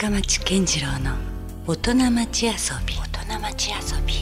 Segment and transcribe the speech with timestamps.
[0.00, 1.16] 深町健次郎の
[1.66, 2.52] 大人町遊
[2.86, 2.94] び。
[2.94, 4.14] 大人町遊び。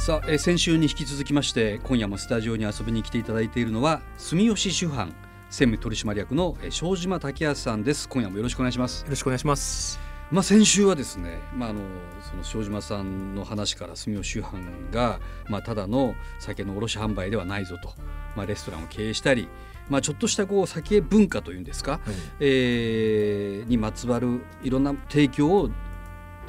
[0.00, 5.14] さあ、えー先週に引き続きまして今夜もスタジオに遊びに来ていただいているのは住吉主犯
[5.50, 8.08] 専務取締役のえー庄島武康さんです。
[8.08, 9.02] 今夜もよろしくお願いします。
[9.02, 10.00] よろしくお願いします。
[10.30, 11.82] まあ先週はですねまああの
[12.22, 15.20] その庄島さんの話から住吉主犯が
[15.50, 17.92] まあただの酒の卸販売ではないぞと
[18.34, 19.50] まあレストランを経営したり
[19.88, 22.00] まあちょっとしたこう酒文化というんですか、はい、
[22.40, 25.70] えーにまつわるいろんな提供を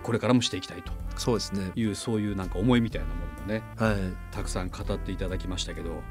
[0.02, 0.92] これからもしていきたいと。
[1.18, 1.72] そうですね。
[1.76, 3.96] いうそういうなんか思いみたいなものもねはい、
[4.32, 6.02] たくさん語っていただきましたけど、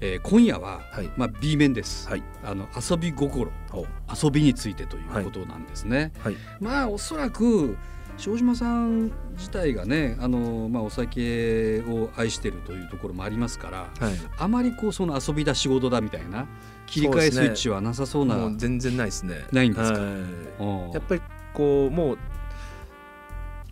[0.00, 1.10] えー今夜は、はい。
[1.16, 3.86] まあ、B 面です、はい、あの遊び心お。
[4.24, 6.12] 遊びについてということなんですね。
[6.20, 7.76] はい、まあおそらく
[8.18, 14.14] 庄島さん自体がねあの、まあ、お酒を愛してるというところもありますからはい。
[14.38, 16.46] あまりこうその遊びだ仕事だみたいな
[16.86, 19.44] 切り替えスイッチはなさそうなもう全然ないですね。
[19.52, 20.00] ないんですか？
[20.00, 21.22] はいうんやっぱり
[21.54, 22.18] こうもう。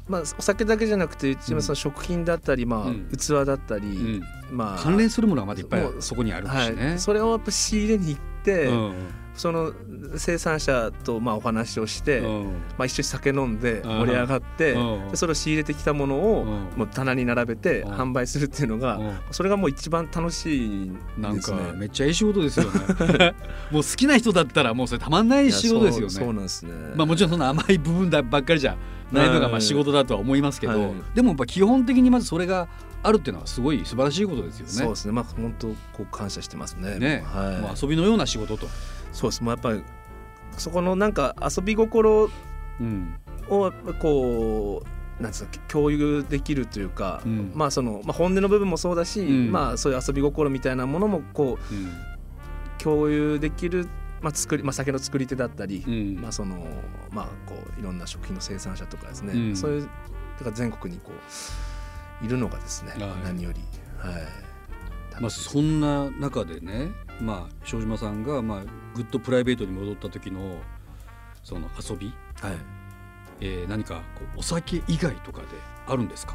[0.09, 4.79] まあ、お酒だけじゃなくて、うちうんはその食品だったり、まあ、うん器だったり、うんまあ。
[4.79, 6.99] 関連するものがまだいっぱいそこにあるしはねい、。
[7.01, 8.95] それをやっぱ仕入れに行って、うん
[9.37, 9.73] その
[10.17, 12.45] 生産者とまあお話をして、うん
[12.79, 21.59] まあ、一緒に酒飲んでうん盛り上がって、うんでそれを仕入れてきたものをうんもう棚に並べてうん販売するっていうのが、うんそれがもう一番楽しいんなんですね。
[21.59, 23.35] かめっちゃいい仕事ですよね。
[23.71, 26.33] もう好きな人だったらもうそれたまんない仕事ですよいやそう。
[26.33, 26.73] なんですね。
[26.95, 28.77] まあもちろんその甘い部分だばっかりじゃ
[29.13, 32.69] ないのがはいまあ仕事だとは思いますけど、はいでもやっぱ基本的にまずそれが
[33.03, 34.73] あるっていうのはすごい素晴らしいことですよね。
[34.73, 35.13] そうですね。
[35.13, 36.99] まあ本当こう感謝してますね。
[36.99, 37.61] ね、はい。
[37.61, 38.67] もう遊びのような仕事と。
[39.17, 39.43] そうです。
[39.43, 39.83] もうやっぱり
[40.59, 42.31] そこのなんか遊び心
[42.81, 43.15] うん。
[43.49, 47.53] をこうなんですか共有できるというか、うん。
[47.55, 49.51] まあそのまあ本音の部分もそうだし、うん。
[49.51, 51.93] まあそういう遊び心みたいなものもこううん。
[52.79, 53.89] 共有できる。
[54.23, 56.21] まあ、作りまあ、酒の作り手だったり、うん。
[56.21, 56.67] まあその
[57.11, 59.57] まあこういろんな食品の生産者とかですね、うん。
[59.57, 61.13] そういうだから全国にこ
[62.23, 63.01] ういるのがですね、はい。
[63.25, 63.61] 何より
[63.99, 64.23] はい。
[65.21, 66.91] まあそんな中でね、
[67.21, 68.65] まあ庄島さんがまあ
[68.97, 70.59] ぐっとプライベートに戻った時の
[71.45, 72.57] その遊び、はい。
[73.41, 75.47] えー何かこうお酒以外とかで
[75.87, 76.35] あるんですか？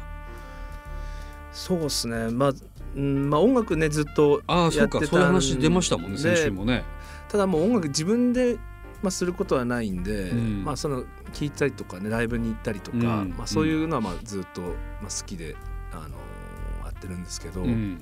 [1.52, 2.30] そうですね。
[2.30, 2.52] まあ、
[2.96, 5.04] うん、まあ音楽ねずっとああそうか。
[5.04, 6.84] そういう話出ましたもんねで先週もね。
[7.28, 8.56] ただもう音楽自分で、
[9.02, 10.64] まあ、することはないんで、うん。
[10.64, 11.02] まあその
[11.32, 13.34] 聴いたりとかねライブに行ったりとか、うん。
[13.36, 14.70] まあ、そういうのはまあずっと、まあ、
[15.04, 15.56] 好きで、
[15.92, 16.10] あのー
[16.84, 18.00] やってるんですけど、うん。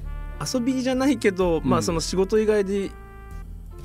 [0.52, 1.80] 遊びじゃないけど、まうん。
[1.80, 2.90] あその仕事以外で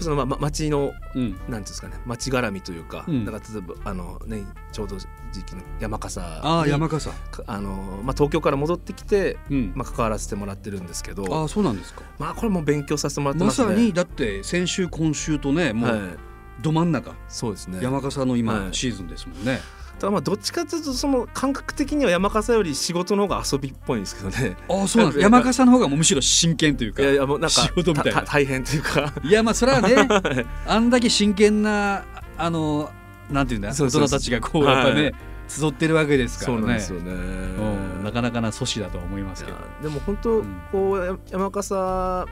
[0.04, 7.10] そのまあま街のうんなんていうんですかね街絡みというか、うんだから例えばあのねちょうど時期の山笠にああ山笠。
[7.10, 9.72] かあのまあ東京から戻ってきてうん。
[9.76, 12.02] まあ関わらせてもらってるんですけど、ああそうなんですか。
[12.20, 13.76] まあこれも勉強させてもらってまますね。
[13.76, 16.20] さにだって先週今週とねもはいう
[16.62, 17.80] ど真ん中、そうですね。
[17.82, 19.60] 山笠の今、はいシーズンですもんね。
[20.00, 24.58] ただまあどっちかというとその感覚的には山笠より仕事の方が遊びっぽいんですけどね。
[24.70, 25.24] ああそうなんです。
[25.24, 27.02] 山笠の方がむしろ真剣というか。
[27.02, 29.14] いやいやもうなんか仕事みたいなた大変というか。
[29.24, 29.96] いやまあそれはね
[30.68, 32.04] あんだけ真剣な
[32.38, 32.92] あの
[33.32, 35.16] なんていうんだ大そうそうそう人たちがこうやっぱね、はい
[35.48, 37.12] 集ってるわけですかそうらねなんですよね。
[37.12, 42.26] うん、なかなかな阻止だとは思いますけどでも本当、うんこうや山笠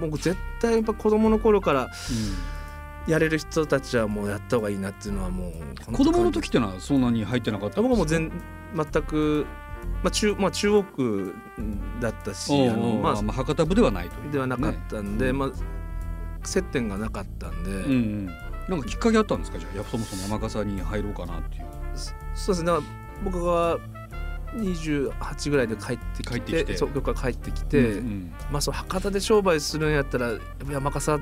[0.00, 1.88] 僕絶対やっぱ子供の頃から
[3.08, 8.30] やれる人たちはもうやった方がいいなっていうのはもう子供の時ってのはそんなに入ってなかった僕はもう全
[8.74, 9.46] 全く、
[10.02, 11.34] まあ中まあ、中央区
[12.00, 15.50] だったしあの、まあ、まあ、博多部ではないというではなかったんで、ねまあ、
[16.46, 18.26] 接点がなかったんで、うんうん、
[18.68, 19.58] なんかきっかけあったんですか？
[19.58, 21.64] じゃあやそもそも山笠に入ろうかなっていう。
[22.34, 22.72] そうですね。
[23.24, 23.78] 僕が
[24.54, 26.76] 28ぐらいで帰ってきて帰ってきて。
[26.76, 28.32] そう僕から帰ってきて、うんうん。
[28.50, 30.32] まあそう博多で商売するんやったら
[30.70, 31.18] 山笠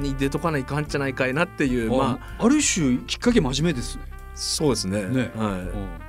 [0.00, 1.96] に出とかないかんじゃないかいなっていうま
[2.38, 4.04] ああある種きっかけ真面目ですね。
[4.34, 5.02] そうですね。
[5.04, 5.30] ね。
[5.36, 5.50] は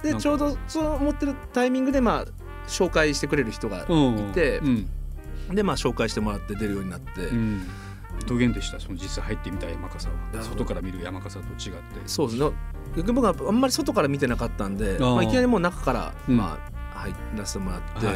[0.03, 0.09] うん。
[0.09, 2.25] い、でちょうどその持ってるタイミングでまあ
[2.67, 4.89] 紹介してくれる人がうんいてうん。
[5.55, 7.67] でまあ紹介してもらって出るようになって、うん、
[8.25, 11.81] どげんでしたその実際入ってみた山笠いはや外から見る山笠と違って。
[12.05, 12.51] そうですね。
[13.13, 16.37] 僕はあんまり外から見てなかったんでまあ、いきなりもう中から、うん。
[16.37, 16.57] ま
[16.93, 18.15] あ、入らせてもらって、はい。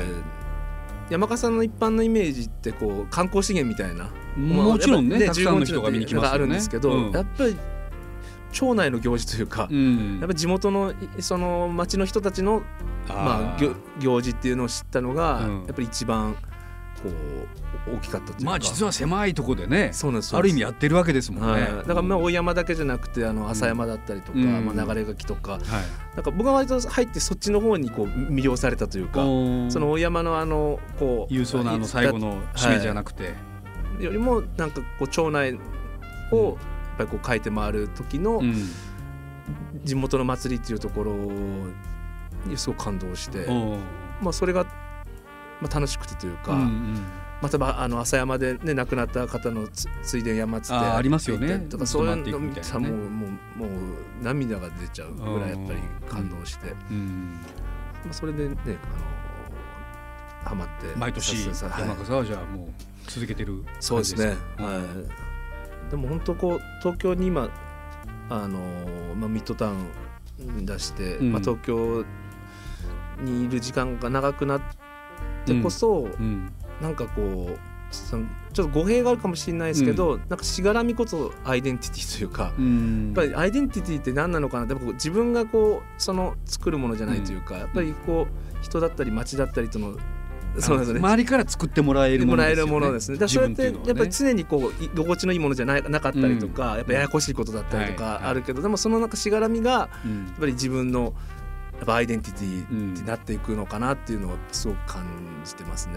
[1.09, 7.11] 山笠の一般のイメージってこう観光資源みたいなもちろんねまあたくさんの人が見に来ますあるんですけど、うん。
[7.11, 7.57] やっぱり
[8.51, 10.17] 町内の行事というか、うん。
[10.19, 12.63] やっぱり地元のいその町の人たちの
[13.07, 15.57] まあ、ー行行事っていうのを知ったのが、うん。
[15.65, 16.35] やっぱり一番
[17.03, 17.09] こ
[17.91, 18.45] う大きかったというか。
[18.45, 20.35] まあ実は狭いところでねそうなんです。
[20.35, 21.51] ある意味ややってるわけですもんね。
[21.51, 24.65] はい、だからまあ大山だけじゃなくてあの浅山だったりとか、うん。
[24.65, 25.61] まあ、流れ垣とかはい。
[26.15, 29.21] なんか僕は割と入ってそっちの方にこう魅了されたというか
[29.69, 33.35] その大山のあのこう勇壮なあの最後の締めじゃなくて、
[33.99, 35.57] よりもなんかこう町内
[36.31, 36.57] を
[36.97, 38.53] ぱりこう書いて回る時のうん。
[39.83, 41.13] 地元の祭りっていうところ
[42.47, 43.45] にすごく感動して、
[44.19, 44.63] まあ、それが、
[45.61, 47.05] まあ、楽しくてというか、うんうん。
[47.43, 51.59] またばあの浅山で、ね、亡くなった方のつついで山つってありますよね。
[51.69, 57.39] とかそういうの見たらもうもうもう涙が出ちゃうぐらいやっぱり感動して、うん。
[58.03, 62.69] まあ、それでねあのハマって毎年はい山笠はじゃあもう
[63.07, 64.35] 続けてるそうですね。
[64.57, 64.63] か？
[64.63, 65.91] はい。
[65.91, 67.49] でも本当こう東京に今
[68.29, 68.59] あの、
[69.15, 71.31] まあ、ミッドタウンに出して、うん。
[71.31, 72.03] まあ、東京
[73.21, 74.61] にいる時間が長くなっ
[75.45, 76.51] てこそ、うん。
[76.81, 77.59] なんかこう
[77.91, 83.05] そのちょっと語弊があるかもしれないですけど、なんかしがらみこそアイデンティティというか、うん。
[83.07, 84.65] やっぱりアイデンティティって何なのかな？
[84.65, 89.95] って自分がこうその作るものじゃないというか、やっぱりこう人だったり街だったりとの
[90.59, 90.99] そうですね。
[90.99, 92.71] 周りから作ってもらえるものですよね。
[92.71, 93.17] るものですね。
[93.17, 98.19] だそれってやっぱり常にこう心地のいいものじゃないなかったりとか、やっぱややこしいことだったりとはい。
[98.21, 100.27] かあるけど、でもそのなんかしがらみがやうん。
[100.35, 101.13] っぱり自分の
[101.77, 102.93] やっぱアイデンティテうん。
[102.93, 105.05] ィになっていくのかなっていうのをすごく感
[105.43, 105.95] じてますね。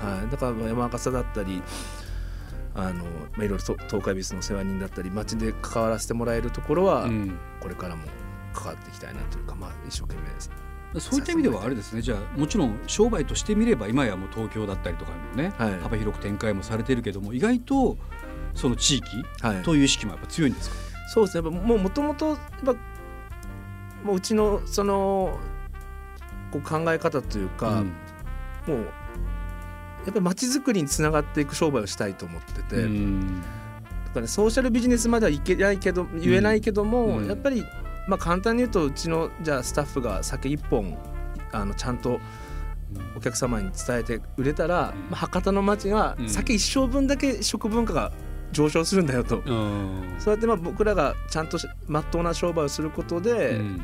[0.00, 1.62] はい、だから山笠だったり
[2.74, 3.10] あの、ま
[3.40, 7.38] あ、いろいろと東海ビスの世話人だったり街で関わらせてもらえるところは、うん。
[7.60, 8.02] これからも
[8.52, 10.50] 関わっていきたいなというか、まあ、一生懸命です。
[10.98, 12.02] そういった意味ではあれですね。
[12.02, 15.80] じゃあもちろん商売としてみれば今やもう東京だったりとかもね、はい。
[15.80, 17.96] 幅広く展開もされてるけども意外と
[18.54, 20.76] その地域はい、という意識もやっぱ強いんですか、
[21.14, 21.48] そうですね。
[21.48, 22.72] やっぱもうもともとやっぱ
[24.02, 25.38] もううちのその
[26.50, 27.86] こう考え方というか、うん。
[28.66, 28.86] もうやっ
[30.06, 33.40] ぱり街づくりにつながっていく商売をしたいと思ってて、うん。
[33.40, 37.28] だからねソーシャルビジネスまではいけないけど言えないけども、うん。
[37.28, 37.62] やっぱり
[38.10, 40.98] まあ簡単に言うとうちのじゃあスタッフが酒一本
[41.52, 42.20] あのちゃんと
[43.16, 45.10] お客様に伝えて売れたら、うん。
[45.10, 46.28] まあ、博多の街はうん。
[46.28, 48.12] 酒一生分だけ食文化が
[48.50, 50.16] 上昇するんだよと、うん。
[50.18, 53.82] そうやってまあ僕らがちゃんとしまっとうな商売をすることで、うん。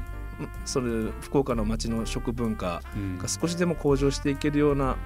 [0.64, 3.18] それ福岡の街の食文化うん。
[3.18, 4.96] が少しでも向上していけるような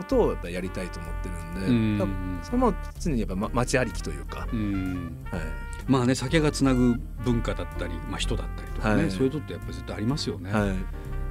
[0.00, 1.72] ことをやっぱりやりたいと思ってるんで、う
[2.06, 2.40] ん。
[2.42, 5.16] それも常にやっぱま街ありきというか、うん。
[5.30, 5.42] はい、
[5.86, 9.10] まあね酒がつなぐ文化だったり、まあ、人だったりとかね、はい。
[9.10, 10.76] そういうことってやっぱり絶対ありますよね、はい。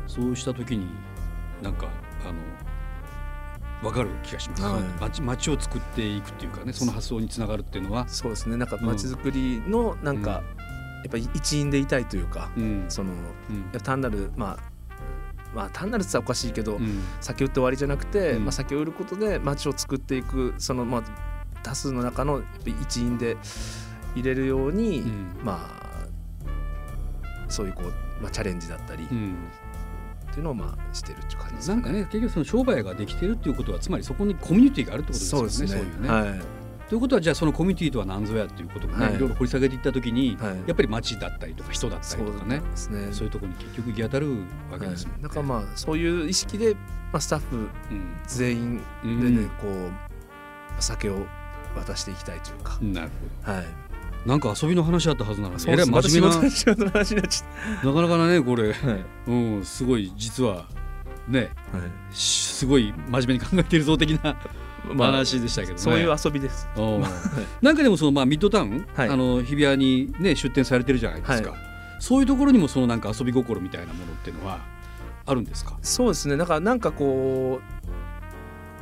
[0.08, 0.88] そうした時に
[1.64, 1.88] なんか
[2.26, 2.40] あの
[3.82, 4.84] 分かる気がします、はい。
[5.00, 8.58] 街街を作っていくっていうかねその発想につながるっていうのは、そうですね。
[8.58, 10.40] なんか街づくりのなんか、や
[11.08, 12.86] っぱり一員でいたいというか、うん。
[12.90, 13.14] その
[13.50, 13.80] うん。
[13.82, 14.79] 単なるまあ
[15.54, 17.02] まあ単なるっておかしいけど、うん。
[17.22, 18.44] 酒売って終わりじゃなくて、うん。
[18.46, 21.04] まあ、酒を売ることで街を作っていくそのまあ
[21.64, 23.38] 多数の中の一員で
[24.16, 25.28] 入れるように、うん。
[25.44, 26.06] まあ
[27.48, 29.36] そういうこう、まあ、チャレンジだったりっうん。
[30.32, 35.82] ていうのをまあしてるっていう感じですなんかね結局その商売ができてるっていうことはつまりそこにコミュニティがあるってことですよねそうですね。
[35.82, 36.59] そういうね、はい
[36.90, 39.16] ということはじゃあそのコミュニティとは何ぞやっていうこともね、はい。
[39.16, 40.58] い、ろいろ掘り下げていった時に、はい。
[40.66, 43.14] やっぱり街だったりとか人だったそうりとかねですね。
[43.14, 44.32] そういうところに結局行き当たる
[44.72, 45.24] わけはいですもんね。
[45.24, 46.80] だからまあそういう意識で、ま
[47.14, 47.70] あ、スタッフうん
[48.26, 49.44] 全員でうん。
[49.44, 49.92] ね、こう
[50.80, 51.28] 酒を
[51.76, 53.12] 渡していきたいというか、なる
[53.46, 53.64] ほはい。
[53.64, 53.90] ど。
[54.26, 58.74] なんか遊びの話あったはずなのに、えらい真面目な、話になっちゃっなかなかねこれ、
[59.28, 60.66] うんすごい実は
[61.28, 62.16] ねはい。
[62.16, 64.36] しすごい真面目に考えてるぞ的な
[64.94, 65.80] まあ話でしたけどね。
[65.80, 66.68] そういう遊びです。
[67.62, 71.58] なんかでもそのまあミッドタウン、はいあの日比谷にね出店されてるじゃないですか、は
[72.00, 74.60] そういうところにもそのなんか遊び心みたいなものっていうのは
[75.26, 75.78] あるんですか？
[75.82, 76.38] そうですね。
[76.38, 77.60] だからなんかこ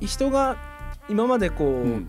[0.02, 0.58] う人が
[1.10, 2.08] 今までこう、うん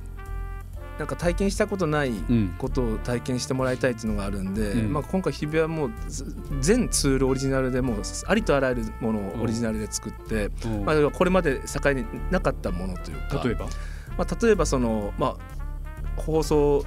[0.99, 2.55] なんか体験したことないうん。
[2.59, 4.93] ことを体験してもらいたいっていうのがあるんで、うん。
[4.93, 10.85] まあ今回日比谷はもうず全ツールオリジナルでもうありとあらゆるものをオリジナルで作って、うん。
[10.85, 13.67] まあこれまで境になかったものというか、例えば、
[14.17, 15.37] まあ例えばそのま
[16.17, 16.85] あ放送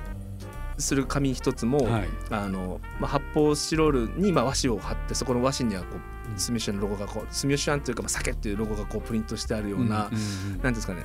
[0.77, 2.10] する紙一つも、はい。
[2.32, 5.88] あのまあ、発泡スチロールにまあ和紙を貼ってそこの和紙にはこ
[6.36, 11.03] う住吉のロゴがこう住吉庵というかまあ酒っていうロゴがこうプリントしてあるような、うんうんなんですかね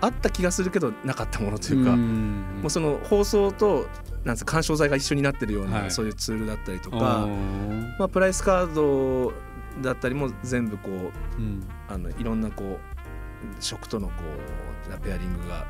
[0.00, 2.60] あった気がするけどなかったものというか、ん。
[2.60, 3.88] もうその放送と
[4.24, 5.90] なんですか緩衝材が一緒になってるような、はい。
[5.90, 7.98] そういうツールだったりとあか、ー。
[7.98, 9.32] まあ、プライスカード
[9.82, 10.92] だったりも全部こう
[11.38, 11.66] うん。
[11.88, 14.14] あのいろんなこう食とのこ
[14.88, 15.66] うペアリングが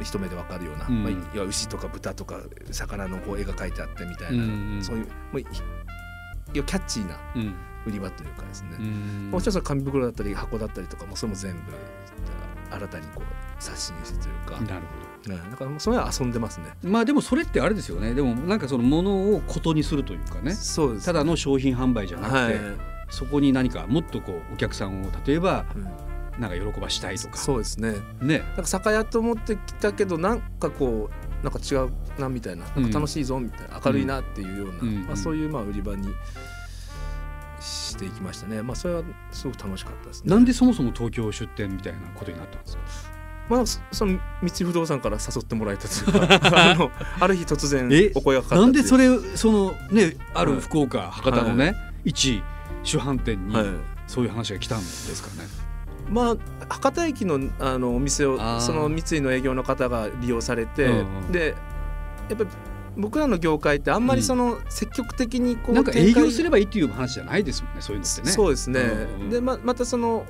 [0.00, 1.02] 一目でわかるような、うん。
[1.02, 4.78] まあ、いや牛とか豚とか魚のこう絵が描いてあってみたいな、うん。
[4.82, 5.42] そういうもう
[6.52, 7.54] キャッチーなうん。
[7.86, 9.30] 売り場というかですね、うん。
[9.30, 11.58] もちろん紙袋だったり箱だったりとかもそれも全部
[12.74, 16.66] 新たにこう刷新してというか、なるほうんだからそれは遊んでますね。
[16.82, 18.14] どまあでもそれってあれですよね。
[18.14, 20.52] でもなんかそのものをことにするというかね。
[20.52, 21.06] そうです。
[21.06, 22.54] ただの商品販売じゃなくて、はい。
[23.10, 25.88] そこに何かもっとこうお客さんを例えばうん。
[26.40, 27.36] なんか喜ばしたいとか。
[27.36, 27.94] そうですね。
[28.20, 28.38] ね。
[28.40, 32.64] なんか酒屋と思ってきたけどなんかこうなんか違うなみたいな。
[32.74, 35.06] なんか楽しいぞみたいな、明るいなっていうような、うん。
[35.06, 36.08] まあ、そういうまあ売り場に
[37.64, 38.62] していきましたね。
[38.62, 39.02] まあそれは
[39.32, 40.30] すごく楽しかったですね。
[40.30, 43.14] なんでそもそも東京出店みたいなことになったんですか？
[43.48, 46.90] まあ、そその三井不動産から誘ってもらえたというか あの
[47.20, 48.10] ある日突然え？
[48.14, 50.60] お声がかかったなんでそれそのねあるはい。
[50.60, 52.42] 福岡博多のね、は一
[52.82, 53.66] 主販店にはい。
[54.06, 55.48] そういう話が来たんですかね？
[56.10, 56.36] まあ
[56.68, 61.32] 博多駅のあのお店をその三井の営業の方が利用されて、うんうん。
[61.32, 61.54] で
[62.28, 62.50] やっぱり
[62.96, 68.30] 僕らの業界ってあんまりその積極的にこうなんか営業すれればいいっていう話じゃないですもんねそういうのってね。
[68.30, 70.24] そうですね、うんうんでままたその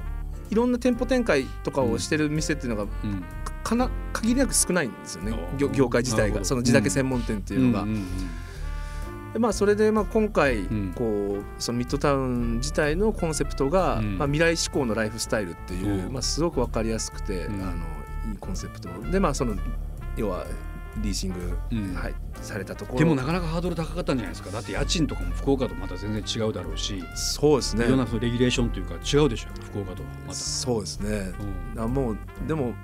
[0.51, 3.25] いろんな店舗展開とかをしてる店っていうのがうん。
[3.65, 5.37] かな限りなく少ないんですよね。
[5.57, 6.45] 業業界自体が。
[6.45, 7.85] その地酒専門店っていうのが。
[7.85, 8.05] んんん
[9.33, 10.93] でまあ、それでまあ今回ん。
[10.95, 14.19] こうそのミッドタウン自体のコンセプトが、うん。
[14.19, 16.13] まあ、未来志向のライフスタイルっていう、うん。
[16.13, 17.63] まあ、すごく分かりやすくて、うん。
[17.63, 17.85] あの
[18.31, 19.55] いいコンセプトでまあその
[20.17, 20.47] 要は
[20.99, 21.95] リーシング、うん。
[21.95, 22.99] はい、されたところ。
[22.99, 24.51] でもなかなかハードル高かったんじゃないですか。
[24.51, 27.87] だって家賃とかも福岡とまた全然違うだろうし、そうですね。
[27.87, 29.49] いろんなそのレギュレーションというか違うでしょ。
[29.65, 30.35] 福岡とはまた。
[30.35, 31.33] そうですね。
[31.75, 31.83] うん。
[31.83, 32.75] あもうでも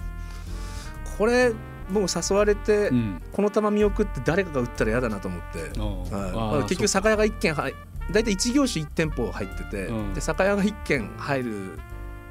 [1.19, 1.52] これ
[1.90, 3.23] もう誘われて、うん。
[3.33, 6.62] この球見送って誰かが打ったら嫌だなと思って、あはい。
[6.62, 7.75] 結局酒屋が1軒入
[8.12, 10.14] 大体1業種1店舗入ってて、うん。
[10.14, 11.79] で酒屋が1軒入る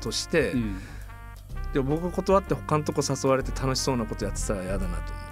[0.01, 0.79] として、うん。
[1.74, 5.28] でも僕が断って他のとこ誘われて楽しそうなことやってたら嫌だなと思って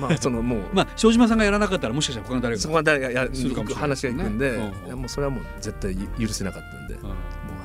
[0.00, 7.02] まあ そのもう、まあ庄島さんがやらなかったらもしかしたら他の誰かそこは誰がやするかも話がいくんで、ねうんいやもうそれはもう絶対許せなかったんで、うん。
[7.02, 7.14] もう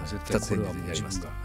[0.06, 1.36] 絶二つ対これはもうやりますと、はい。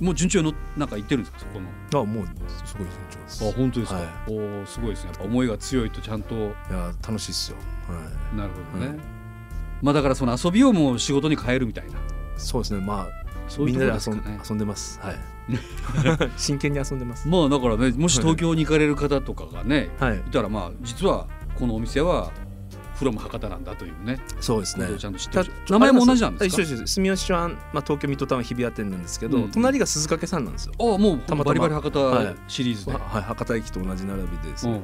[0.00, 0.06] うん。
[0.06, 2.00] もう順調のなんか言ってるんですかそこの？
[2.00, 2.26] あもう
[2.66, 3.48] すごい順調です。
[3.48, 4.06] あ本当ですか、はい。
[4.28, 5.10] おーすごいですね。
[5.10, 6.34] やっぱ思いが強いとちゃんと。
[6.34, 6.38] い
[6.70, 7.56] や楽しいっすよ、
[7.88, 8.00] は
[8.34, 9.00] い、なるほどね、うん。
[9.82, 11.92] まあだからその遊びをもう仕事に変えるみたいな。
[12.36, 12.80] そうですね。
[12.84, 15.00] まあそういうとみんなで遊ん遊んでます。
[15.00, 15.31] はい
[16.36, 17.28] 真剣に遊んでます。
[17.28, 20.18] まあだからねもし東京に行かれる方とかがね、はい。
[20.18, 21.26] いたらまあ実は
[21.58, 22.30] このお店は
[22.94, 24.20] フロム博多なんだというね。
[24.40, 24.84] そうですね。
[24.84, 26.62] ことをちゃんと知ってるた名前も同じなんですか？
[26.62, 29.50] 一緒です住吉は、まあ、東京ミッドタウン日比谷店なんですけど、うん。
[29.50, 31.44] 隣が鈴掛さんなんですよ、ああもうたまたま。
[31.44, 32.26] バリバリ博はい。
[32.26, 34.80] 多シリーズで、はい、博多駅と同じ並びでですね、うん。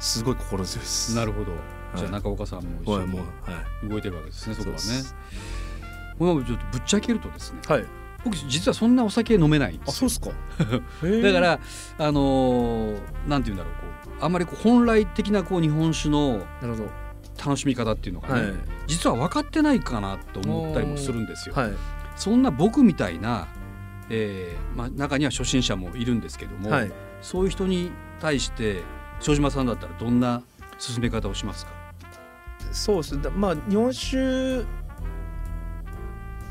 [0.00, 1.14] すごい心強いです。
[1.14, 1.54] なるほど、い。
[1.96, 4.80] じゃあ中岡さんも一緒に動いてるわけですねそこはね。
[4.80, 5.14] そうです。
[6.18, 7.58] もうちょっとぶっちゃけるとですね。
[7.68, 7.84] はい
[8.24, 9.88] 僕実はそんなお酒飲めないんですよ。
[9.88, 10.30] あそうですか。
[11.22, 11.60] だから
[11.98, 12.98] あのー
[13.28, 13.74] なんて言うんだろう
[14.06, 17.02] こうあんまりこう本来的なこう日本酒のなるほど。
[17.44, 18.52] 楽しみ方っていうのがね、はい。
[18.86, 21.54] 実は分かってないかなと思ったりもするんですよ。
[21.54, 21.72] はい。
[22.14, 23.48] そんな僕みたいな、
[24.10, 26.92] えーまあ、中には初心者もいるんですけども、はい。
[27.20, 28.82] そういう人に対して
[29.18, 30.42] 庄島さんだったらどんな
[30.78, 31.72] 進め方をしますか、
[32.70, 33.20] そうです。
[33.20, 34.64] だまあ日本酒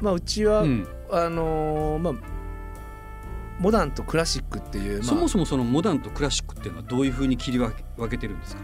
[0.01, 2.13] まあうちは、うんあのーまあ
[3.59, 8.61] モダンとクラシックっていう、まあ、そもそもそのモダンとクラシックっていうのはどういうふうに切り分け分けてるんですか、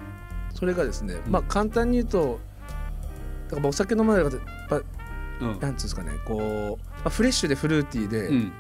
[0.55, 2.39] それがですね、うんまあ簡単に言うと
[3.49, 4.81] だからお酒飲まない方やっぱ
[5.41, 5.47] うん。
[5.47, 8.51] なんつうんですかねこう、まあ、フレッシュでフルーティーで、うん。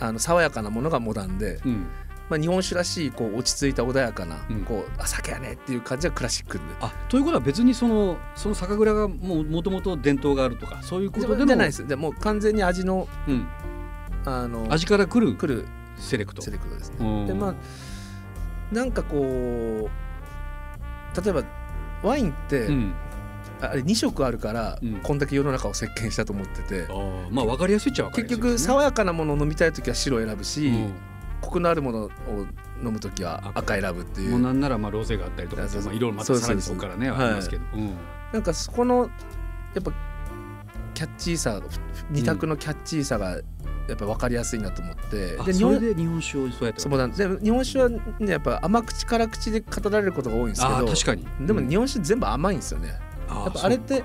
[0.00, 1.86] あの爽やかなものがモダンで、うん、
[2.28, 4.64] まあ、日本酒らしいこう落ち着いた穏やかな、うん。
[4.64, 6.64] こうあ酒やねっていう感じがクラシックで。
[6.80, 11.46] あということは別にそのその酒蔵がもうもともと伝統があるとかそういうことでも。
[11.46, 11.86] じゃないです。
[11.86, 13.48] でもう完全に味のうん、
[14.26, 15.66] あの味から来る来る
[15.96, 16.42] セレクト。
[16.42, 17.24] セレクトですうね。
[17.24, 17.26] ん。
[17.26, 17.54] でまあ
[18.74, 19.20] なんかこう
[21.24, 21.42] 例えば
[22.02, 22.94] ワインって、うん、
[23.62, 25.00] あれ2色あるから、うん。
[25.02, 26.86] こんだけ世の中を席巻したと思ってて。
[27.30, 30.92] まあ分かりやすいっちゃ分かり結やすいね、局爽やかなものを飲みたい時は白を選ぶし、うん
[31.40, 32.10] コクのあるものを
[32.82, 34.32] 飲む時は赤選ぶっていう。
[34.32, 37.94] もうなんならまあロゼがあったりとかあそうそうまあ、いろいろまたさらにそこからねありますけど、うん。
[38.32, 39.10] なんかそこの
[39.74, 39.92] やっぱ
[40.94, 41.60] キャッチーさ
[42.10, 43.30] 二択のキャッチーさが
[43.88, 50.86] やっぱ分かりやすいなと思って、あで日本それで日本酒をそうやってそうなんで日本酒はねやっぱ甘口辛口で語られることが多いんですけど。
[50.86, 51.46] 確かに。
[51.46, 51.68] でもうん。
[51.68, 52.88] 日本酒全部甘いんですよね、
[53.28, 54.04] やっぱあれって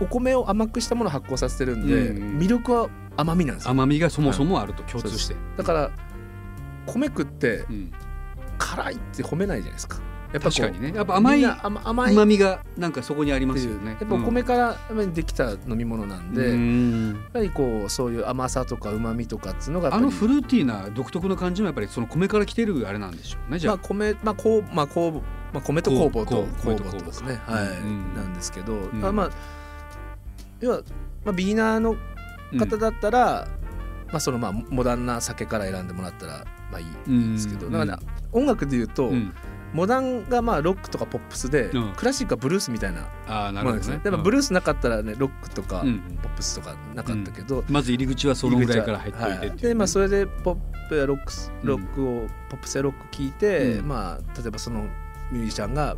[0.00, 3.70] お米を甘くしたものを発酵させてるんで、うんうん魅力は甘みなんですよ。
[3.70, 5.90] 甘みがそもそもあると共通して、だから
[6.86, 7.92] 米食ってうん。
[8.56, 9.98] 辛いって褒めないじゃないですか。
[10.32, 10.92] やっぱ確かにね。
[10.94, 13.96] やっぱ甘い甘甘いっ旨味がなんかそこにありますよね。
[14.00, 23.60] やっぱお米からできた飲み物なんで、やっうんぱりこうそういう甘さとか旨味とかっていうのがあのフルーティーな独特の感じもやっぱりその米から来てるあれなんでしょうね。
[23.60, 25.12] じゃあ、まあ米まあこうまあこう
[25.54, 27.40] まあ米と酵母と酵母母とですね。
[27.46, 29.00] かはい、うんなんですけど、ん。
[29.00, 29.30] まあまあ
[30.60, 30.80] 要は
[31.24, 31.96] まあビギナーの
[32.58, 33.46] 方だったら、
[34.08, 37.32] まあそのまあモダンな酒から選んでもらったらまあいいん。
[37.34, 38.02] ですけど、うんだから、ね、
[38.32, 39.32] 音楽で言うと、うん。
[39.72, 41.92] モダンがまあロックとかポップスで、うん。
[41.96, 44.00] クラシックはブルースみたいなものですね。
[44.04, 46.00] でもブルースなかったらねロックとか、うん。
[46.22, 53.88] ポップスとかなかったけど、まず入り口はそのぐらいから入っておいてね、はいでまあそれでポップやロックロックを、ポップスやロック聞いて、うん。
[53.88, 54.82] まあ例えばその
[55.32, 55.96] ミュージシャンが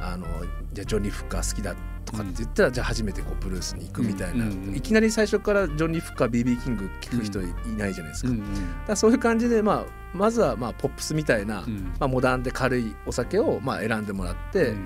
[0.00, 0.26] あの
[0.72, 8.42] じゃあジョニー・フッカー好きだとかって言ったら、じゃあ初めてこうブルースに行くみたいな、いきなり最初からジョニー・フッカー BB キング聞く人いないじゃないですか,、うん
[8.86, 11.92] だそういう感じで、まあ、まずはまあポップスみたいな、うん。
[11.98, 14.76] まあ、モダンで軽いお酒をまあ選んでもらって、うん。
[14.76, 14.80] ま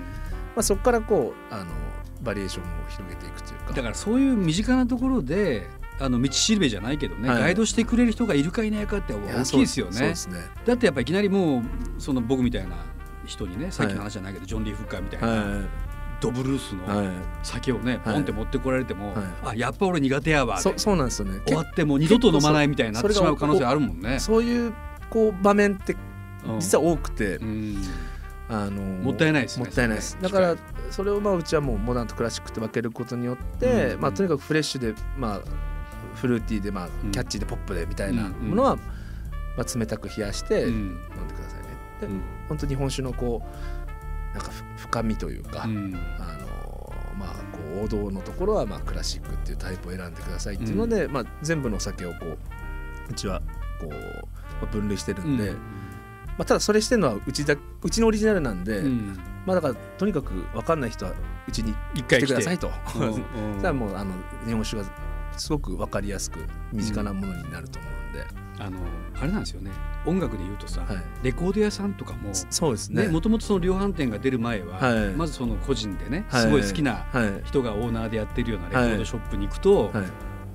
[0.57, 1.65] あ、そこからこうあの
[2.21, 3.73] バリエーションを広げていくというか。
[3.73, 5.67] だからそういう身近なところで
[5.99, 7.41] あの道しるべじゃないけどね、はい。
[7.41, 10.13] ガイドしてくれる人がいるかいないかって大きいですよね。
[10.65, 11.63] だってやっぱいきなりもう
[11.99, 12.75] その僕みたいな
[13.25, 15.21] 人にねさっきの話じゃないけど、ジョン・リー・フッカーみたい。
[15.21, 15.61] な、は
[16.21, 17.11] ドブルースの
[17.43, 18.13] 酒をね、はい。
[18.15, 19.15] ポンって持ってこられても、はい。
[19.45, 21.41] あやっぱ俺苦手やわい、そでそうなんですよね。
[21.45, 24.19] 終わってもう二度と飲まないみたいになってしまう可能性あるもんね。
[24.19, 24.73] そういう
[25.09, 25.95] こう場面って
[26.45, 26.59] うん。
[26.59, 27.77] 実は多くて、うん。
[28.51, 30.17] あのもったいないですねもったいないです。
[30.19, 30.55] だから
[30.89, 34.01] それをまあうちはもうモダンとクラシックって分けることによって、うん。
[34.01, 35.41] まあ、とにかくフレッシュで、まあ、
[36.15, 38.31] フルーティーで、まあうん、キャッチーでポップでみたいなうん。
[38.31, 38.75] ものは、
[39.55, 40.71] まあ、冷たく冷やしてうん。
[40.71, 41.67] 飲んでくださいね。
[42.01, 42.21] でうん。
[42.47, 43.78] 本当日本酒のこう
[44.33, 45.95] なんかふ深みというか、うん。
[46.19, 52.37] あのまあ、こう王道のところはまあクラシックっていうタイプを選んでくださいっていうので、まあ、全部のお酒をこう
[53.09, 53.41] うちは
[53.79, 53.95] こうま
[54.63, 55.55] あ分類してるんで、うん。
[55.55, 59.19] まあ、ただそれしてるのはうちだうちのオリジナルなんで、うん。
[59.45, 61.13] まあ、だからとにかく分かんない人は
[61.47, 62.71] うちに来てくださいと。
[62.95, 64.13] うんうんそしたらもうあの
[64.45, 64.89] 日本酒が
[65.37, 66.39] すごく分かりやすく
[66.71, 68.25] 身近なものになると思うんで、
[68.59, 68.77] あの
[69.21, 69.71] あれなんですよね。
[70.05, 70.97] 音楽で言うとさ、はい。
[71.23, 73.03] レコード屋さんとかもそそうですね。
[73.03, 75.09] ねもともとその量販店が出る前は、はい。
[75.15, 76.41] まずその個人でねはい。
[76.41, 80.05] すごい好きなはい人がオーナーでやってるようなレコードショップに行くと、はい。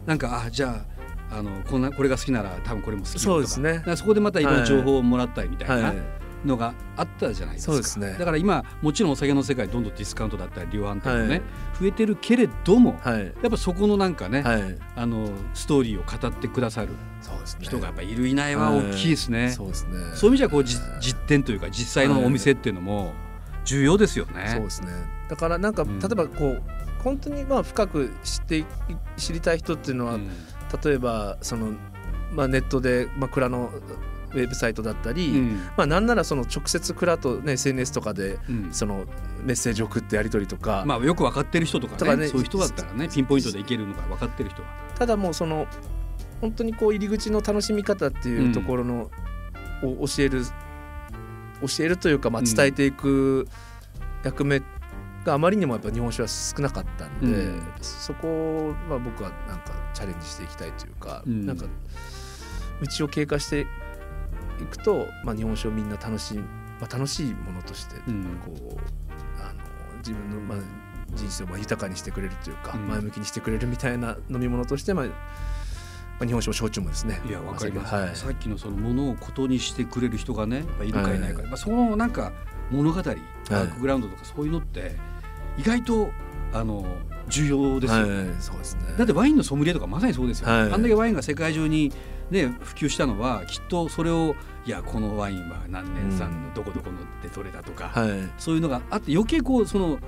[0.07, 0.85] なんかあじゃ
[1.31, 3.83] ああのこんなこれが好きなら多分これも好きとかそうですね。
[3.97, 5.89] そこでまたいろんな情報をもらったりみたいな。
[5.89, 8.17] はいのがあったじゃないですか、ですね。
[8.19, 11.43] だから今もちろんお酒の世界どんどんディスカウントだったり量販店もね、はい。
[11.81, 13.25] 増えてるけれども、はい。
[13.25, 14.79] やっぱそこのなんかね、はい。
[14.97, 16.89] あのストーリーを語ってくださる
[17.61, 19.51] 人がやっぱいるいないは大きいですね。
[19.51, 19.99] そうですね。
[20.15, 23.13] そういう意味じゃこうじ実店というか実際のお店っていうのも
[23.65, 24.49] 重要ですよね。
[24.53, 24.89] そうですね。
[25.29, 25.99] だからなんかうん。
[25.99, 26.63] 例えばこう
[27.03, 28.67] 本当にまあ深く知ってい
[29.17, 30.29] 知りたい人っていうのは、うん。
[30.83, 31.73] 例えばその、
[32.33, 33.71] まあ、ネットで、まあ、蔵の
[34.35, 35.57] ウェブサイトだったり、うん。
[35.77, 38.69] まあなんならその直接蔵と、ね、SNS とかでうん。
[38.73, 39.05] その
[39.43, 44.69] メッセージを送ってやり取りとか、まあよく分かってる人とかねとかねそういう人だったらねピンポイントでいけるのが分かってる人は。
[44.97, 45.67] ただもうその
[46.41, 49.11] 本当にこう入り口の楽しみ方っていうところの、
[49.83, 50.45] を教える
[51.61, 53.49] 教えるというか、まあ、うん伝えていく
[54.25, 54.61] 役目
[55.25, 57.63] があまりにもやっぱ日本酒は少なかったんで、うん。
[57.81, 61.47] そこは僕はなんかチャレンジしていきたいというか、うん。
[61.47, 61.67] なんか
[62.81, 63.67] うちを経過して
[64.61, 66.47] いくと、まあ、日本酒をみんな楽しい、ま
[66.91, 68.25] あ、楽しいものとしてうん。
[68.45, 70.59] こうあの自分の、まあ、
[71.15, 72.89] 人生をまあ豊かにしてくれるというか、うん。
[72.89, 75.13] 前向きにしてくれるみたいな飲み物として、まあま
[76.23, 77.21] あ、日本酒も焼酎もですね。
[77.29, 78.17] いや分かります、はい。
[78.17, 82.33] さっきのそのものをことにしてくれる人がねいるかいないか、まあ、そのなんか
[82.71, 84.97] 物語バックグラウンドとかそういうのって
[85.57, 86.11] 意外と
[86.55, 86.87] あの
[87.29, 88.07] 重要ですよ。
[88.07, 88.17] ね。
[88.17, 88.83] はい、そうですね。
[88.97, 90.73] だってワインのソムリエとかまさにそうですよ、はい。
[90.73, 91.93] あんだけワインが世界中に、
[92.31, 98.11] ね、普及したのはきっとそれをいやこのワインは何年産のどこどこので取れたとか、はい。
[98.39, 99.99] そういうのがあって余計こうその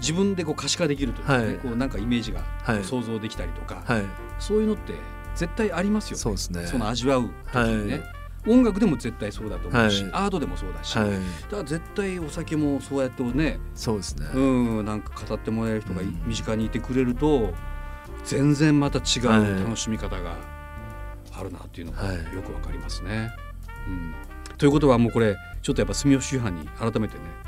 [0.00, 1.54] 自分でこう可視化できるというか、ねはい。
[1.56, 2.84] こうなんかイメージがはい。
[2.84, 4.02] 想像できたりとか、はい。
[4.38, 4.94] そういうのって
[5.36, 6.18] 絶対ありますよね。
[6.18, 6.66] そうですね。
[6.66, 10.12] その味わう時にね、はい音楽でも絶対そうだと思うし、はい。
[10.12, 11.10] アートでもそうだし、はい。
[11.10, 14.38] だから絶対お酒もそうやってねそうですね、う
[14.82, 17.54] んなんか語ってもらえる人が身近にいてくれると
[18.24, 19.62] 全然また違うはい。
[19.62, 20.36] 楽しみ方が
[21.32, 22.16] あるなっていうのがはい。
[22.16, 23.34] よくわかりますね。
[23.86, 24.14] うん、
[24.56, 27.44] ということはもうこれちょっとやっぱ住吉藩に改めてね。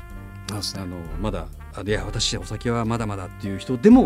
[0.49, 4.05] あのまだあいや私お酒はまだまだっていう人でもい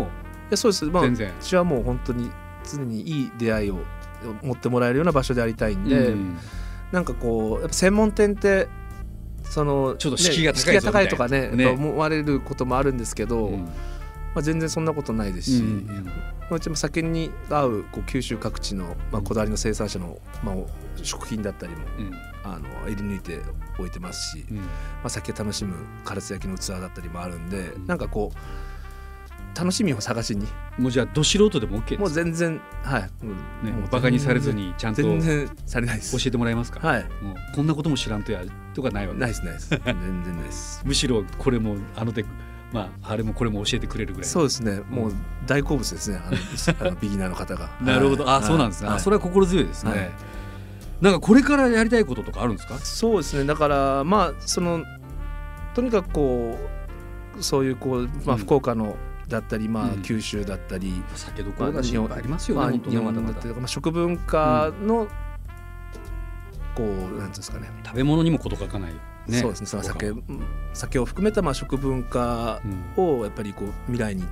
[0.50, 0.84] やそうです。
[0.86, 1.30] まあ全然。
[1.30, 2.30] うちはもう本当に
[2.70, 3.78] 常にいい出会いを
[4.42, 6.38] 持ってもらえるような場所でありたいんで、うん
[6.92, 8.68] なんかこうやっぱ専門店って
[9.44, 13.68] そのちょっと敷居が高いぞね敷居が高いとかね思われることもあるんですけど、うん。
[14.34, 15.62] まあ、全然そんなことないですし、
[16.50, 20.54] うちも酒に合うこう九州各地の、まあ、こだわりの生産者の、まあ、
[21.02, 22.12] 食品だったりもうん。
[22.44, 23.38] あの入り抜いて
[23.78, 24.56] おいてますし、うん。
[24.56, 24.64] ま
[25.04, 27.86] あ、酒楽しむ唐津焼きの器だったりもあるんで、ん。
[27.86, 28.36] なんかこう
[29.54, 30.46] 楽しみを探しに。
[30.78, 33.28] もうじゃあど素人でも OK もう全然はい、うん
[33.62, 36.16] ねもうバカにされずにちゃんと教全然されないです。
[36.28, 37.02] えてもらえますか、はい。
[37.22, 38.42] もうこんなことも知らんとや
[38.74, 39.68] とかないわけないですないです。
[39.70, 40.82] 全然ないです。
[40.86, 42.24] むしろこれもあの手
[42.72, 44.80] まああれもこれも教えてくれるぐらいそうですね。
[44.88, 45.12] もう
[45.46, 46.20] 大好物ですね。
[46.24, 46.36] あの
[46.80, 47.68] あの ビギナーの方が。
[47.82, 48.36] なるほど、はい。
[48.36, 48.96] あそうなんですね、はい。
[48.96, 50.10] あそれは心強いですね、はい。
[51.02, 52.78] なんかこれからやりたいこととかあるんですか？
[52.78, 53.44] そうですね。
[53.44, 54.82] だからまあその
[55.74, 56.58] とにかくこ
[57.38, 58.40] うそういうこう、まあ、うん。
[58.40, 58.96] 福岡の
[59.32, 60.02] だったり、まあうん。
[60.02, 65.08] 九州だったり、酒どころだしいっぱいありますよね、日本だったりとか、まあ、食文化の、
[66.74, 67.70] こうなんですかね。
[67.84, 68.94] 食べ物にも事欠かない、
[69.26, 69.66] ね、そうですね。
[69.66, 70.12] その酒
[70.72, 72.60] 酒を含めたまあ食文化
[72.96, 73.18] うん。
[73.18, 74.24] をやっぱりこう未来に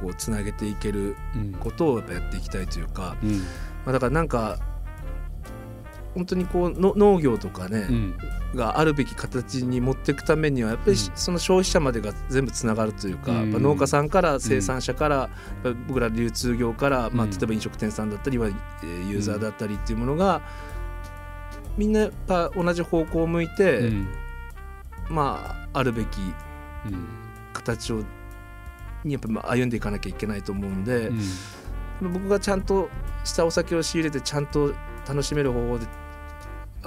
[0.00, 1.52] こうつなげていけるうん。
[1.52, 3.30] ことをやっぱやっていきたいというか、うん。
[3.38, 3.44] ま
[3.88, 4.58] あ、だからなんか
[6.14, 8.14] 本当にこうの農業とかね、うん。
[8.54, 10.96] があるべき形に持っていくためにはやっぱりうん。
[10.96, 13.62] その消費者までが全部つながるというか、うん。
[13.62, 15.28] 農家さんから生産者から、やっ
[15.64, 20.40] ぱり僕ら流通業から、まあ、うん例えば飲食店さんだったりは、えーユーザーだったりっていうものが、
[21.76, 24.08] みんなやっぱ同じ方向を向いて、うん。
[25.10, 26.18] まああるべき
[26.86, 27.06] うん。
[27.52, 28.02] 形を
[29.04, 32.12] にやっぱまあ歩んでいかなきゃいけないと思うんで、うん。
[32.12, 32.88] 僕がちゃんと
[33.24, 34.74] したお酒を仕入れてちゃんと
[35.08, 36.03] 楽しめる方法であ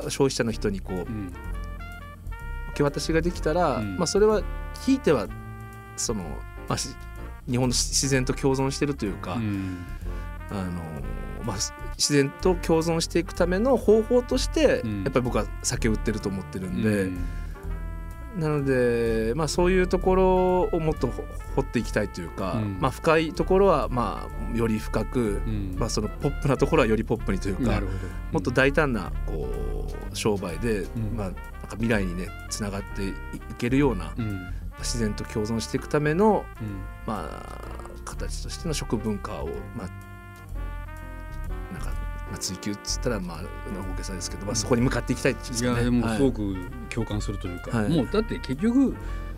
[0.04, 1.34] 消費者の人にこううん。
[2.70, 3.98] 受け渡しができたら、うん。
[3.98, 4.42] まあ、それは
[4.86, 5.28] ひいては
[5.96, 6.24] その、
[6.68, 6.90] まあ、し
[7.50, 9.86] 日本の自然と共存してるというか、うん。
[10.52, 10.82] あの
[11.44, 11.58] まあ、
[11.96, 15.04] 自然と共存していくための方法として、うん。
[15.04, 17.20] やっぱり僕は酒を売ってると思ってるんで、うん
[18.38, 21.24] なので、まあ、そういうところをもっとほ
[21.56, 22.78] 掘っていきたいというか、うん。
[22.80, 25.76] まあ、深いところはまあより深く、うん。
[25.78, 27.98] まあ、そのポップなところはよりポップにというかなるほど。
[28.34, 31.16] もっと大胆なこう商売で、ん。
[31.16, 33.14] まあ、なんか未来にねつながってい
[33.58, 34.40] けるような、うん。
[34.80, 36.82] 自然と共存していくための、うん。
[37.08, 39.90] まあ、形としての食文化を、まあ、
[42.30, 43.38] まあ、追求っつったら、まあ、
[43.94, 45.40] 大げさですけど、まあ、そこに向かっていきたいね。
[45.62, 46.18] いやでもはい。
[46.18, 46.56] すごく
[46.90, 47.90] 共感するというか、はい。
[47.90, 48.96] もうだって結局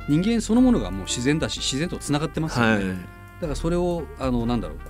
[0.08, 2.84] 人間そのものがもう自然だし自然とつながってますよね、はい。
[2.88, 2.93] だ
[3.41, 4.86] からそれをあのなんだろうこ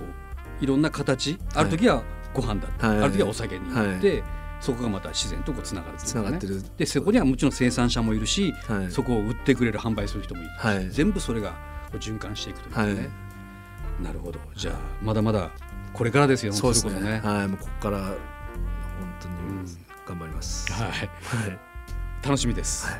[0.60, 3.02] ういろんな形ある時はご飯だった、はい。
[3.02, 4.22] ある時はお酒になって、
[4.60, 8.90] そこがまた自然とこうつながるつながってる、でそこにはもちろん生産者もいるし、はい。
[8.90, 10.90] そこを売ってくれる販売する人もいる、はい。
[10.90, 11.54] 全部それが
[11.94, 13.10] 循環していくというかね、はい
[14.02, 14.38] なるほど。
[14.56, 15.50] じゃあまだまだ
[15.92, 16.92] これからですよそうですね。
[16.92, 18.16] 本当にこはい、もうここから本
[19.20, 19.66] 当にうん。
[20.06, 20.72] 頑張ります。
[20.72, 21.10] はいはい。
[22.22, 22.96] 楽しみです、は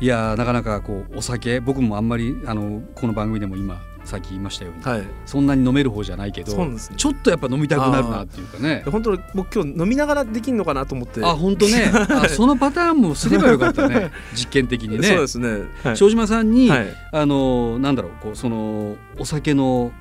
[0.00, 0.04] い。
[0.04, 6.78] い、やーなかなかこうお酒僕もあんまりあのこの番組でも今さっき言いましたように、はい、そんなに飲める方じゃないけどね。
[6.96, 8.82] ちょっとやっぱ飲みたくなるなっていうかね。
[8.90, 11.22] 本当僕今日飲みながらできるのかなと思って。
[11.22, 11.92] あ本当ね。
[11.92, 14.10] あそのパターンもすればよかったね。
[14.34, 15.06] 実験的にね。
[15.06, 15.64] そうですね。
[15.84, 15.96] はい。
[15.98, 16.86] 庄島さんに、はい。
[17.12, 19.92] あのなんだろうこうそのお酒の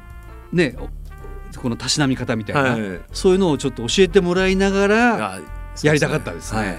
[0.54, 3.02] ねおこのたしなみ方みたいな、はい。
[3.12, 5.40] そういうのをちょっと教えてもらいながらあ
[5.84, 6.60] やりたかったですね。
[6.62, 6.70] はい。
[6.70, 6.78] うん。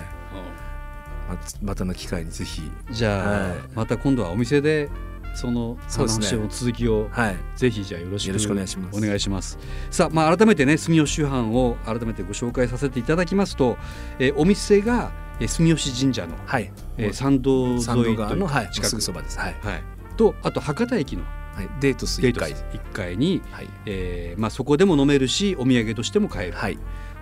[1.29, 2.63] ままたの機会にぜひ。
[2.91, 3.59] じゃあ、はい。
[3.75, 4.89] また今度はお店で
[5.35, 7.37] その話の続きをはい。
[7.57, 9.59] ぜひじゃあよろしくお願いしますお願いします
[9.91, 13.77] さあ、まあ、改めてね住吉酒販を改めてご紹介させていただきますと、
[14.19, 16.73] えーお店が、えー住吉神社の、はい。
[16.97, 19.39] えー参道沿いのはい近くそばです。
[19.39, 19.57] はい。
[19.63, 19.83] はい、
[20.17, 21.69] とあと博多駅のはい。
[21.81, 22.81] デートスゲート一回。
[22.81, 23.69] 1階に、はい。
[23.87, 26.79] えーまあ、そこでも飲めるしお土産としても買えるはい。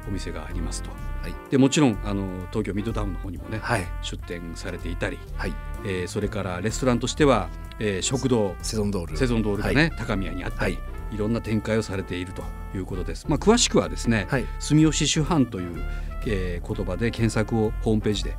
[0.09, 0.97] お店がありますと、は
[1.29, 3.85] いでもちろんあの東京ミッドタウンの方にもね、はい。
[4.03, 5.55] 出店されていたり、はい。
[5.85, 7.49] えーそれからレストランとしては、
[7.81, 9.17] えー食堂セゾンドール。
[9.17, 10.81] セゾンドールがね、はい高宮にあったり、、は
[11.13, 12.43] いろんな展開をされていると
[12.75, 13.27] いうことです。
[13.29, 14.47] まあ、詳しくはですね、はい。
[14.61, 15.85] 住吉酒販という、
[16.27, 18.37] えー言葉で検索をホームページで、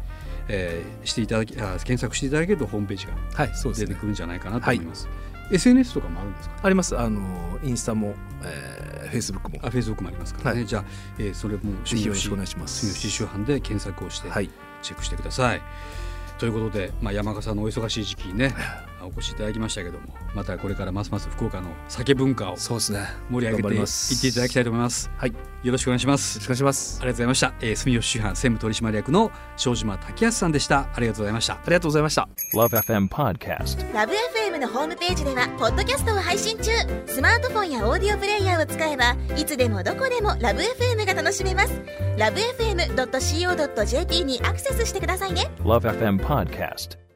[0.49, 3.51] えーしていただきあ検索していただけるとホームページがはい。
[3.55, 4.05] そうですね出てく。
[4.05, 5.07] るんじゃないかなと思います。
[5.51, 6.55] SNS とかもあるんですか？
[6.63, 6.97] あります。
[6.97, 9.59] あのインスタも、えー、フェイスブックも。
[9.63, 10.59] あ、フェイスブックもありますからね。
[10.59, 10.85] はいじゃあ、
[11.19, 14.49] えーそれもぜひよろしくお願いします住吉酒販で検索をしてはい。
[14.81, 15.61] チェックしてください。
[16.37, 18.53] ということで、まあ、山岡さんのお忙しい時期にね
[19.05, 23.07] お越しいただきましたけどもまたこれからますます福岡の酒文化をそうですね。
[23.29, 25.09] 盛り上げていっ頑張りますていただきたいと思います。
[25.17, 25.29] はい。
[25.29, 26.39] よよろしくお願いします。
[26.39, 27.05] ろしくお願いしますあ。
[27.05, 27.53] りがとうございました。
[27.61, 30.89] えー、住吉酒販専務取締役の庄島滝康さんでした。
[30.93, 31.53] ありがとうございました。
[31.53, 32.29] ありがとうございました。
[32.53, 33.93] Love FM Podcast.
[33.93, 36.71] ラブ f m のホームページではポッドキャストを配信中
[37.05, 41.81] スマートフォンやオーディオプレイヤーを使えばいつでもどこでもラブ f m が楽しめます
[42.17, 47.06] ラブ FM.co.jp にアクセスしてくださいね Love FM Podcast.